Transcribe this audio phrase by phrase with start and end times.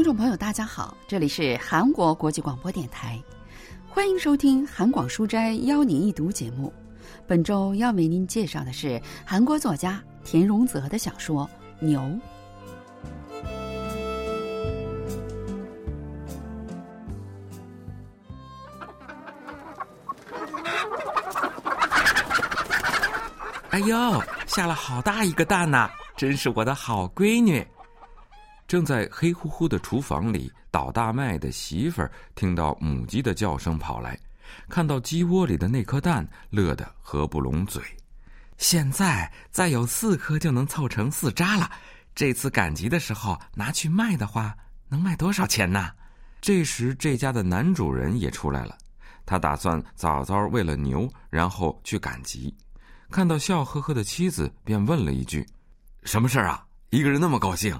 [0.00, 3.22] 听众朋友，大家好，这里是韩国国际广播电台，
[3.86, 6.72] 欢迎收听韩广书斋邀您一读节目。
[7.26, 11.44] 本周要为您介绍的是韩国作家田荣泽的小说
[11.84, 12.00] 《牛》。
[23.68, 25.90] 哎呦，下了好大一个蛋呐！
[26.16, 27.62] 真是我的好闺女。
[28.70, 34.16] 正在黑乎乎的厨房里倒大麦的媳妇儿，听到母鸡的叫声跑来，
[34.68, 37.82] 看到鸡窝里的那颗蛋，乐得合不拢嘴。
[38.58, 41.68] 现在再有四颗就能凑成四扎了。
[42.14, 44.56] 这次赶集的时候拿去卖的话，
[44.88, 45.90] 能卖多少钱呢？
[46.40, 48.78] 这时，这家的男主人也出来了，
[49.26, 52.56] 他打算早早喂了牛，然后去赶集。
[53.10, 55.44] 看到笑呵呵的妻子，便问了一句
[56.06, 56.64] ：“什么事儿啊？
[56.90, 57.76] 一个人那么高兴？”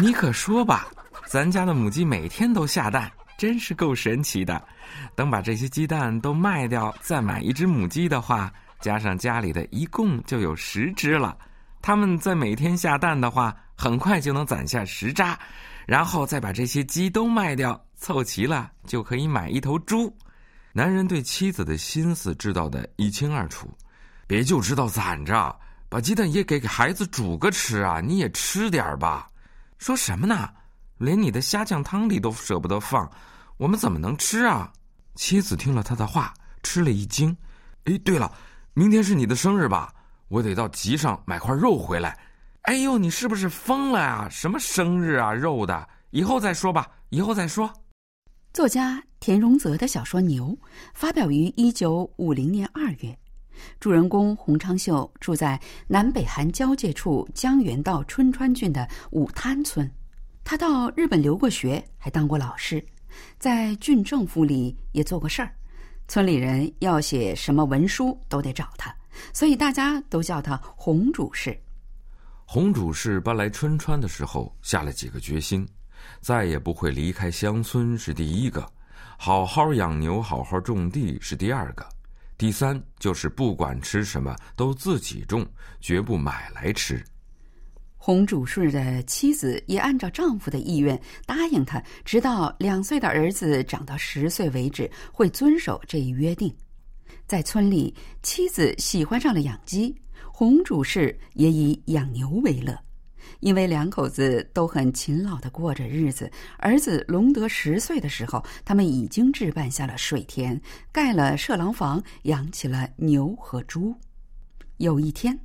[0.00, 0.88] 你可说吧，
[1.26, 4.60] 咱家的母鸡每天都下蛋，真是够神奇的。
[5.14, 11.36] 等把这些鸡蛋都卖掉，再买一只母鸡的话，加上家里的一共就有十只了。
[11.80, 15.38] 它们在每天下蛋的话，很快就能攒下十扎，
[15.86, 20.12] 然后再把这些鸡都卖掉，凑齐了就可以买一头猪。
[20.72, 23.70] 男人对妻子的心思知道的一清二楚，
[24.26, 25.56] 别就知道攒着，
[25.88, 28.00] 把鸡蛋也给给孩子煮个吃啊！
[28.00, 29.28] 你也吃点吧。
[29.84, 30.48] 说什么呢？
[30.96, 33.06] 连你的虾酱汤里都舍不得放，
[33.58, 34.72] 我们怎么能吃啊？
[35.14, 36.32] 妻子听了他的话，
[36.62, 37.36] 吃了一惊。
[37.84, 38.32] 哎，对了，
[38.72, 39.92] 明天是你的生日吧？
[40.28, 42.18] 我得到集上买块肉回来。
[42.62, 44.26] 哎呦，你是不是疯了呀？
[44.30, 47.70] 什么生日啊，肉的，以后再说吧，以后再说。
[48.54, 50.46] 作家田荣泽的小说《牛》
[50.94, 53.18] 发表于一九五零年二月，
[53.80, 59.90] 主人公洪昌秀住在南北韩交界处江原道春川郡的五滩村。
[60.42, 62.84] 他到日本留过学，还当过老师，
[63.38, 65.50] 在郡政府里也做过事儿。
[66.06, 68.94] 村里人要写什么文书都得找他，
[69.32, 71.58] 所以大家都叫他洪主事。
[72.44, 75.66] 洪主事搬来春川的时候，下了几个决心。
[76.20, 78.70] 再也不会离开乡村是第一个，
[79.16, 81.88] 好好养牛，好好种地是第二个，
[82.36, 85.46] 第三就是不管吃什么都自己种，
[85.80, 87.02] 绝不买来吃。
[87.96, 96.54] 洪主顺的妻子也按照丈夫的意愿答应他，直到两岁的儿子长到十岁为止，会遵守这一约定。
[97.26, 99.94] 在村里，妻子喜欢上了养鸡，
[100.30, 102.78] 洪主事也以养牛为乐。
[103.40, 110.60] 因为两口子都很勤劳的过着日子，儿子隆德十岁的时候，他们已经置办下了水田，
[110.92, 113.94] 盖了舍狼房，养起了牛和猪。
[114.78, 115.38] 有一天，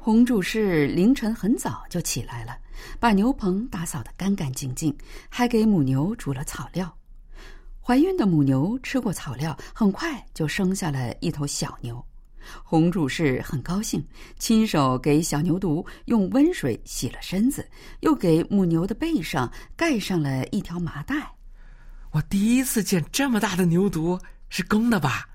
[0.00, 2.56] 洪主事凌晨很早就起来了，
[2.98, 4.96] 把牛棚打扫得干干净净，
[5.28, 6.92] 还给母牛煮了草料。
[7.84, 12.02] 怀孕的母牛吃过草料，很快就生下了一头小牛。
[12.62, 14.04] 红主事很高兴，
[14.38, 17.68] 亲手给小牛犊用温水洗了身子，
[18.00, 21.34] 又给母牛的背上盖上了一条麻袋。
[22.12, 25.28] 我第一次见这么大的牛犊，是公的吧？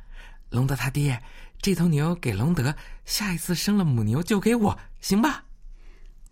[0.50, 1.22] 隆德他爹，
[1.62, 5.44] 这头牛给隆德，下一次生了母牛就给我，行吧？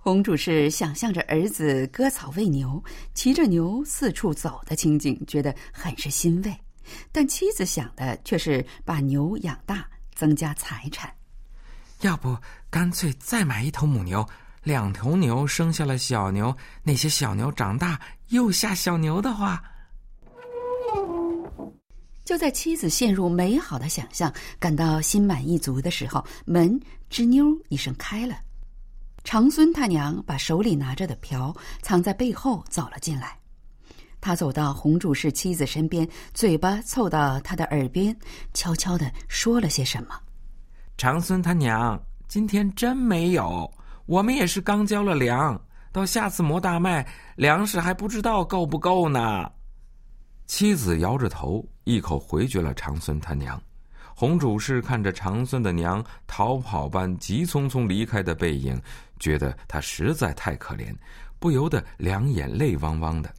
[0.06, 2.84] 洪主是想象着儿子割草喂牛，
[3.16, 6.56] 骑着牛四处走的情景，觉得很是欣慰。
[7.12, 9.84] 但妻子想的却是把牛养大，
[10.14, 11.12] 增加财产。
[12.02, 12.38] 要不
[12.70, 14.24] 干脆再买一头母牛，
[14.62, 19.60] 两头牛生下了小牛，那些小牛长大又下小牛的话，
[22.24, 26.80] 就在妻子陷入美好的想象，感到心满意足的时候，门
[27.10, 28.38] 吱扭一声开了。
[29.26, 33.36] 长孙他娘把手里拿着的瓢藏在背后走了进来，
[34.22, 38.16] 他走到洪主事妻子身边，嘴巴凑到他的耳边，
[38.54, 40.16] 悄悄的说了些什么。
[40.96, 43.70] 长孙他娘，今天真没有，
[44.06, 45.60] 我们也是刚交了粮，
[45.92, 47.06] 到下次磨大麦，
[47.36, 49.52] 粮食还不知道够不够呢。
[50.46, 53.60] 妻子摇着头，一口回绝了长孙他娘。
[54.18, 58.82] 洪主事看着长孙的娘逃跑般急匆匆离开的背影，
[59.20, 60.96] 觉得他实在太可怜，
[61.38, 63.30] 不由得两眼泪汪汪的。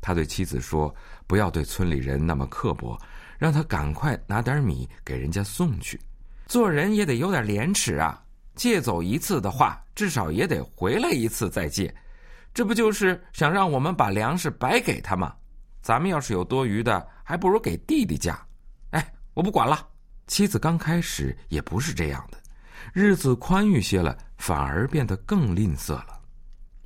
[0.00, 0.92] 他对妻子说
[1.28, 3.00] ：“不要对村里人那么刻薄，
[3.38, 6.00] 让他赶快拿点米给人家送去。
[6.46, 8.20] 做人也得有点廉耻啊！
[8.56, 11.94] 借走一次的话，至少也得回来一次再借。
[12.52, 15.32] 这不就是想让我们把粮食白给他吗？
[15.82, 18.36] 咱们要是有多余的，还不如给弟弟家。”
[18.90, 19.86] 哎我不管了。
[20.26, 22.38] 妻子刚开始也不是这样的，
[22.92, 26.20] 日子宽裕些了，反而变得更吝啬了。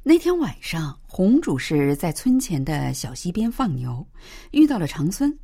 [0.03, 4.07] 那天晚上，洪主事在村前的小溪边放牛，
[4.51, 5.37] 遇到了长孙。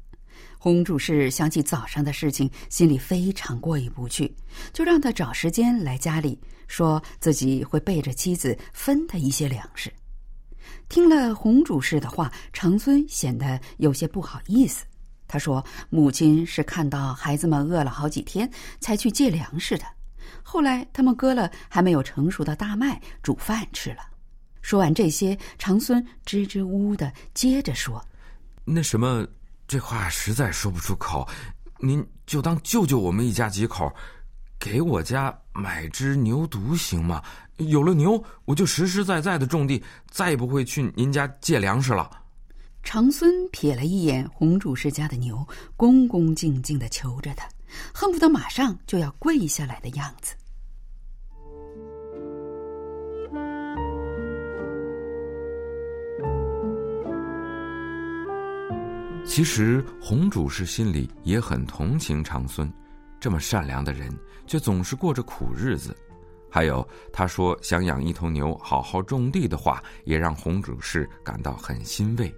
[0.58, 4.34] 洪主事想起早上的事情，心里非常过意不去，
[4.72, 9.93] 就让他找时间来家里，说自己会背着妻子分他一些粮食。
[10.88, 14.84] 听了洪主事的话，长孙显得有些不好意思。
[15.28, 18.50] 他说：“母亲是看到孩子们饿了好几天，
[18.81, 19.84] 才去借粮食的。
[20.43, 23.99] 后来他们割了还没有成熟的大麦，煮饭吃了。”
[24.62, 28.05] 说完这些，长孙支支吾吾的接着说
[28.64, 29.26] ：“那什么，
[29.69, 31.29] 这话实在说不出口。
[31.79, 33.94] 您就当救救我们一家几口，
[34.58, 37.22] 给我家买只牛犊行吗？
[37.58, 42.11] 有了牛，我就实实在在的种地，再也不会去您家借粮食了。”
[42.87, 45.44] 长孙瞥了一眼洪主事家的牛，
[45.77, 47.49] 恭恭敬敬的求着他，
[47.93, 50.37] 恨不得马上就要跪下来的样子。
[59.25, 62.73] 其实洪主事心里也很同情长孙，
[63.19, 64.17] 这么善良的人，
[64.47, 65.94] 却总是过着苦日子。
[66.49, 72.32] 还有他说想养一头牛，好好种地的话，也让洪主事感到很欣慰。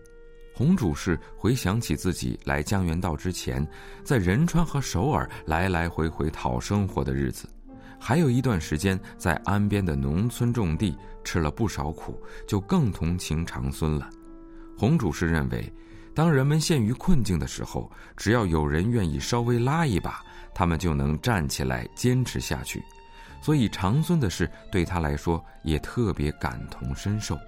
[0.58, 3.64] 洪主事回想起自己来江原道之前，
[4.02, 7.48] 在仁川和首尔来来回回讨生活的日子，
[7.96, 14.10] 还有一段时间在安边的农村种地，吃了不少苦，就更同情长孙了。
[14.76, 15.72] 洪主事认为，
[16.12, 22.82] 当人们陷于困境的时候，只要有人愿意稍微拉一把，他们就能站起来坚持下去。
[23.40, 27.38] 所以长孙的事对他来说也特别感同身受。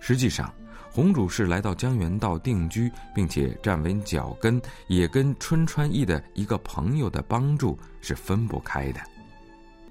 [0.00, 0.52] 实际上。
[0.92, 9.00] 洪主事来到江原道定居，并且站稳脚跟，也跟春川义的一个朋友的帮助是分不开的。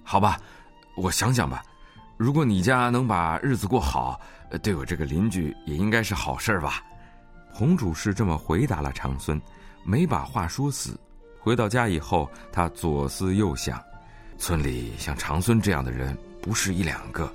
[0.03, 0.37] 好吧，
[0.97, 1.63] 我想想吧。
[2.17, 4.19] 如果你家能把日子过好，
[4.61, 6.83] 对我这个邻居也应该是好事吧。
[7.49, 9.41] 洪主事这么回答了长孙，
[9.85, 10.99] 没把话说死。
[11.39, 13.81] 回到家以后，他左思右想，
[14.37, 17.31] 村里像长孙这样的人不是一两个，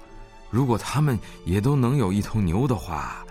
[0.51, 3.25] 如果他们也都能有一头牛的话。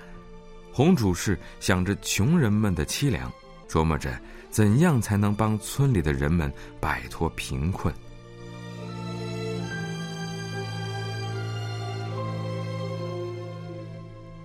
[0.74, 3.32] 洪主事想着穷人们的凄凉，
[3.70, 7.94] 琢磨着怎样才能帮村里的人们摆脱贫困。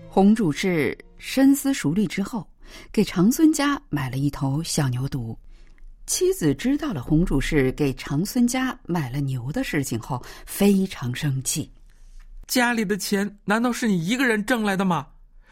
[0.07, 2.47] 洪主事深思熟虑之后，
[2.93, 5.35] 给长孙家买了一头小牛犊。
[6.05, 11.71] 妻子知道了洪主事给长孙家买了牛的事情后，非常生气
[12.47, 15.07] ：“家里的钱难道是你一个人挣来的吗？”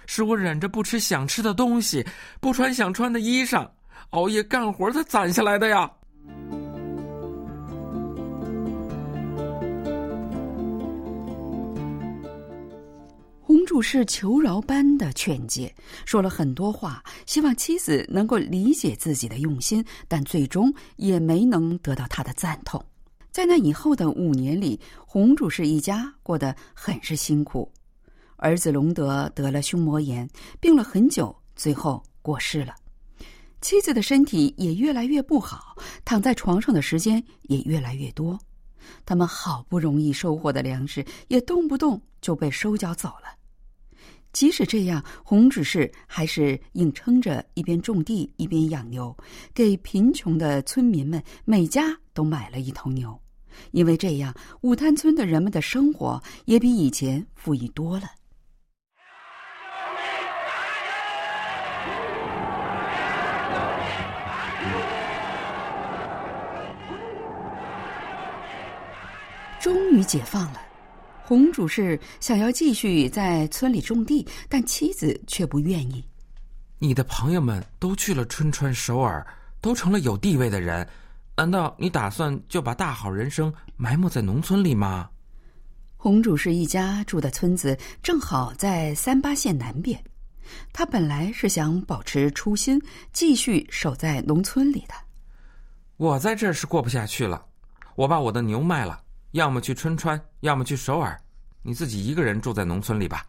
[0.06, 2.05] 是我忍着不吃想吃的东西，
[2.41, 3.69] 不穿想穿的衣裳，
[4.11, 5.91] 熬夜干活才攒下来的呀。
[13.43, 15.73] 洪主事求饶般的劝诫，
[16.05, 22.82] 说了很多话，希望妻子能够理解自己的用心，但最终也没能得到他的赞同。
[23.31, 27.70] 在那以后的五年里，洪主事一家过得很是辛苦。
[28.36, 30.28] 儿子隆德得了胸膜炎，
[30.60, 32.74] 病了很久，最后过世了。
[33.62, 35.74] 妻子的身体也越来越不好，
[36.05, 38.38] 躺在床上的时间也越来越多。
[39.05, 43.34] 他们好不容易收获的粮食，也动不动就被收缴走了。
[44.32, 49.16] 即使这样，洪指事还是硬撑着，一边种地一边养牛，
[49.55, 53.19] 给贫穷的村民们每家都买了一头牛。
[53.70, 58.06] 因为这样，五滩村的人们的生活也比以前富裕多了。
[69.58, 70.60] 终于解放了，
[71.24, 76.05] 洪主事想要继续在村里种地，但妻子却不愿意。
[76.79, 79.26] 你的朋友们都去了春川、首尔，
[79.60, 80.86] 都成了有地位的人，
[81.34, 85.08] 难道你打算就把大好人生埋没在农村里吗？
[85.96, 89.98] 洪主事一家住的村子正好在三八线南边，
[90.72, 92.81] 他本来是想保持初心，
[93.12, 94.94] 继续守在农村里的。
[95.96, 97.44] 我在这儿是过不下去了，
[97.94, 99.00] 我把我的牛卖了。
[99.36, 101.14] 要么去春川，要么去首尔，
[101.60, 103.26] 你自己一个人住在农村里吧。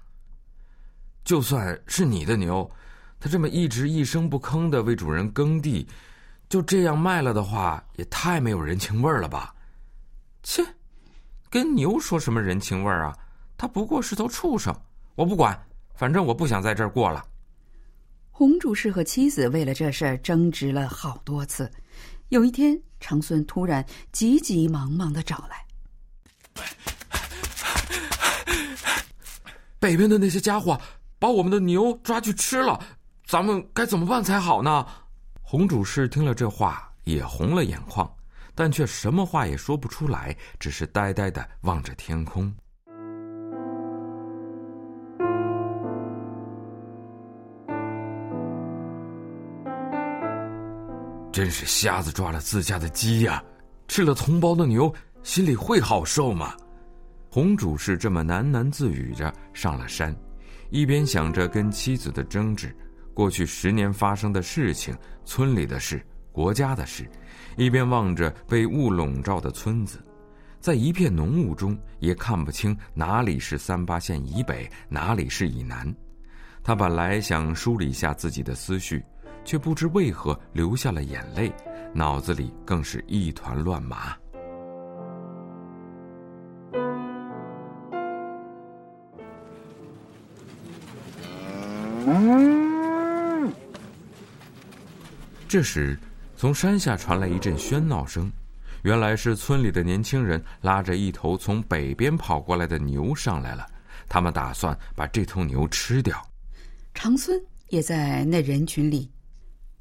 [1.26, 2.70] 就算是你的牛，
[3.20, 5.86] 它这么一直一声不吭的为主人耕地，
[6.48, 9.54] 就这样卖了的话，也太没有人情味儿了吧？
[10.44, 10.66] 切，
[11.50, 13.18] 跟牛说什么人情味儿啊？
[13.58, 14.74] 它不过是头畜生，
[15.16, 15.62] 我不管，
[15.94, 17.22] 反正我不想在这儿过了。
[18.32, 21.70] 洪主事和妻子为了这事儿争执了好多次。
[22.30, 25.67] 有一天，长孙突然急急忙忙的找来。
[29.80, 30.80] 北边的那些家伙
[31.20, 32.80] 把我们的牛抓去吃了，
[33.26, 34.86] 咱们该怎么办才好呢？
[35.42, 38.12] 红主事听了这话，也红了眼眶，
[38.54, 42.54] 但却什么话也说不出来，只是呆呆的望着天空。
[51.32, 53.44] 真是瞎子抓了自家的鸡呀！
[53.88, 54.94] 吃了同胞的牛，
[55.28, 56.56] 心里会好受吗？
[57.30, 60.16] 红主事这么喃喃自语着上了山，
[60.70, 62.74] 一边想着跟妻子的争执，
[63.14, 67.06] 过去十年发生的事情、村里的事、国家的事，
[67.58, 70.02] 一边望着被雾笼罩的村子，
[70.62, 75.94] 在一片浓雾中也看不清哪里是三八线以北，哪里是以南。
[76.64, 79.04] 他本来想梳理一下自己的思绪。
[79.46, 81.50] 却不知为何流下了眼泪，
[81.94, 84.14] 脑子里更是一团乱麻。
[95.48, 95.98] 这时，
[96.36, 98.30] 从山下传来一阵喧闹声，
[98.84, 103.66] 原来是村里的年轻人拉着一头从北边跑过来的牛上来了，
[104.10, 106.22] 他们打算把这头牛吃掉。
[106.94, 109.10] 长孙也在那人群里。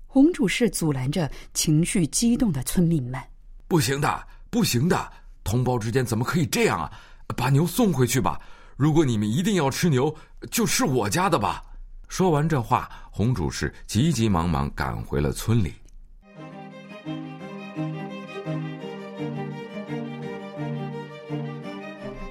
[0.07, 3.21] 红主事阻拦着情绪激动的村民们
[3.67, 5.13] ：“不行的，不行的！
[5.43, 6.93] 同胞之间怎么可以这样啊？
[7.37, 8.41] 把牛送回去吧！
[8.77, 10.15] 如果你们一定要吃牛，
[10.51, 11.65] 就吃我家的吧！”
[12.09, 15.75] 说完这话，红主事急急忙忙赶回了村里。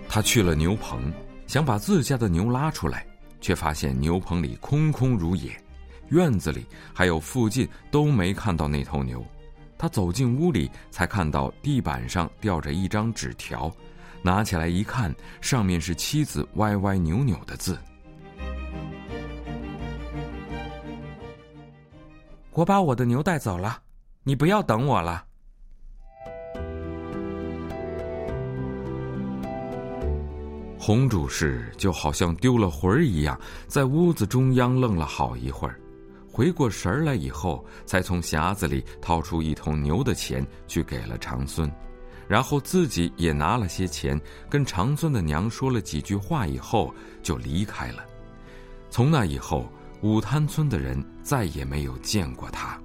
[0.07, 1.11] 他去了牛棚，
[1.45, 3.05] 想把自家的牛拉出来，
[3.41, 5.51] 却发现牛棚里空空如也。
[6.09, 9.23] 院子里还有附近都没看到那头牛，
[9.77, 13.69] 他走进屋里，才看到地板上吊着一张纸条，
[14.21, 17.77] 拿起来一看，上面是妻子歪歪扭扭的字
[22.55, 23.77] ：“我把我的牛带走了，
[24.23, 25.25] 你不要等我了。”
[30.79, 35.77] 红主事就好像丢了魂儿一样，在屋子中央愣了好一会儿。
[36.31, 41.69] 回过神儿来以后，才从匣子里掏出一头牛的钱去给了长孙，
[42.27, 44.19] 然后自己也拿了些钱，
[44.49, 46.93] 跟长孙的娘说了几句话以后
[47.23, 48.05] 就离开了。
[48.89, 49.65] 从那以后，
[50.05, 52.79] 五滩村的人再也没有见过他。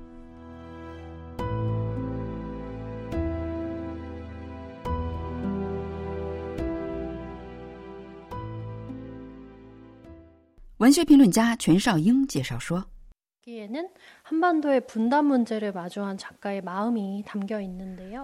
[10.79, 12.83] 文学评论家全少英介绍说。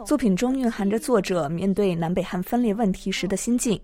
[0.07, 3.79] 作品中蕴含着作者面对南北汉分裂问题时的心境，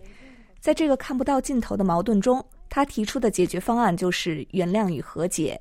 [0.59, 2.43] 在这个看不到尽头的矛盾中，
[2.75, 5.61] 他提出的解决方案就是原谅与和解。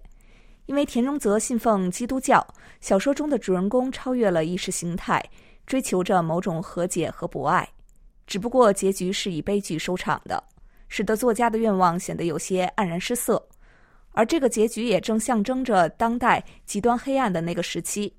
[0.66, 2.42] 因为田荣泽信奉基督教，
[2.80, 5.22] 小说中的主人公超越了意识形态，
[5.66, 7.68] 追求着某种和解和博爱，
[8.26, 10.42] 只不过结局是以悲剧收场的，
[10.88, 13.46] 使得作家的愿望显得有些黯然失色。
[14.14, 18.16] 而这个结局也正象征着当代极端黑暗的那个时期。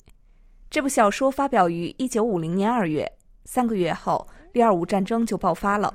[0.68, 3.11] 这部小说发表于一九五零年二月，
[3.46, 5.94] 三个月后，第二五战争就爆发了。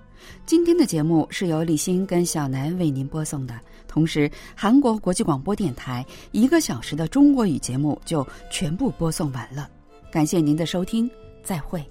[0.45, 9.69] 今天的节目是由李欣跟小南为您播送的，同时韩国国际广播电台一个小时的中国语节目就全部播送完了。
[10.11, 11.09] 感谢您的收听，
[11.43, 11.83] 再会。